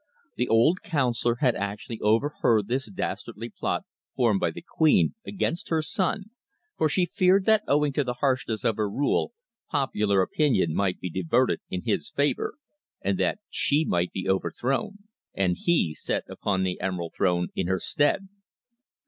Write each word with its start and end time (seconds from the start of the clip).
The 0.35 0.47
old 0.47 0.81
councillor 0.81 1.35
had 1.41 1.53
actually 1.55 1.99
overheard 2.01 2.67
this 2.67 2.89
dastardly 2.89 3.49
plot 3.49 3.85
formed 4.15 4.39
by 4.39 4.49
the 4.49 4.63
queen 4.63 5.13
against 5.27 5.69
her 5.69 5.83
son, 5.83 6.31
for 6.75 6.89
she 6.89 7.05
feared 7.05 7.45
that 7.45 7.61
owing 7.67 7.93
to 7.93 8.03
the 8.03 8.15
harshness 8.15 8.63
of 8.63 8.77
her 8.77 8.89
rule 8.89 9.33
popular 9.69 10.23
opinion 10.23 10.73
might 10.73 10.99
be 10.99 11.11
diverted 11.11 11.59
in 11.69 11.83
his 11.85 12.09
favour, 12.09 12.55
and 13.03 13.19
that 13.19 13.41
she 13.47 13.85
might 13.85 14.11
be 14.11 14.27
overthrown, 14.27 15.03
and 15.35 15.57
he 15.65 15.93
set 15.93 16.23
upon 16.27 16.63
the 16.63 16.81
Emerald 16.81 17.13
Throne 17.15 17.49
in 17.53 17.67
her 17.67 17.77
stead. 17.79 18.27